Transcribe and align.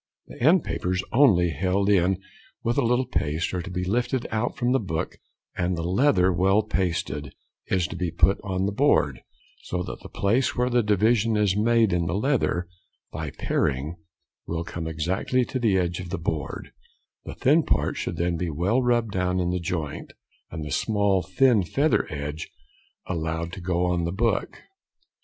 The 0.25 0.41
end 0.41 0.63
papers, 0.63 1.03
only 1.11 1.51
held 1.51 1.87
in 1.87 2.19
with 2.63 2.75
a 2.79 2.83
little 2.83 3.05
paste, 3.05 3.53
are 3.53 3.61
to 3.61 3.69
be 3.69 3.83
lifted 3.83 4.25
out 4.31 4.57
from 4.57 4.71
the 4.71 4.79
book, 4.79 5.19
and 5.55 5.77
the 5.77 5.83
leather 5.83 6.33
well 6.33 6.63
pasted 6.63 7.35
is 7.67 7.85
to 7.85 7.95
be 7.95 8.09
put 8.09 8.39
on 8.43 8.65
the 8.65 8.71
board, 8.71 9.21
so 9.61 9.83
that 9.83 9.99
the 10.01 10.09
place 10.09 10.55
where 10.55 10.71
the 10.71 10.81
division 10.81 11.37
is 11.37 11.55
made 11.55 11.93
in 11.93 12.07
the 12.07 12.15
leather 12.15 12.67
by 13.11 13.29
paring 13.29 13.95
will 14.47 14.63
come 14.63 14.87
exactly 14.87 15.45
to 15.45 15.59
the 15.59 15.77
edge 15.77 15.99
of 15.99 16.09
the 16.09 16.17
board; 16.17 16.71
the 17.23 17.35
thin 17.35 17.61
part 17.61 17.95
should 17.95 18.15
then 18.17 18.37
be 18.37 18.49
well 18.49 18.81
rubbed 18.81 19.11
down 19.11 19.39
in 19.39 19.51
the 19.51 19.59
joint, 19.59 20.13
and 20.49 20.65
the 20.65 20.71
small 20.71 21.21
thin 21.21 21.61
feather 21.61 22.07
edge 22.09 22.49
allowed 23.05 23.53
to 23.53 23.61
go 23.61 23.85
on 23.85 24.05
the 24.05 24.11
book. 24.11 24.63